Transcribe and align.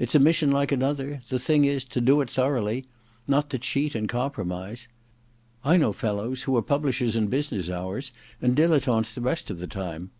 It's 0.00 0.16
a 0.16 0.18
mission 0.18 0.50
like 0.50 0.72
another— 0.72 1.20
the 1.28 1.38
thing 1.38 1.64
is 1.64 1.84
to 1.84 2.00
do 2.00 2.20
it 2.22 2.28
thoroughly; 2.28 2.86
not 3.28 3.48
to 3.50 3.58
cheat 3.60 3.94
and 3.94 4.08
compromise. 4.08 4.88
I 5.62 5.76
know 5.76 5.92
fellows 5.92 6.42
who 6.42 6.56
are 6.56 6.62
pub 6.62 6.82
lishers 6.82 7.14
in 7.14 7.28
business 7.28 7.70
hours 7.70 8.10
and 8.42 8.56
dilettantes 8.56 9.12
the 9.14 9.20
rest 9.20 9.48
of 9.48 9.60
the 9.60 9.68
time. 9.68 10.10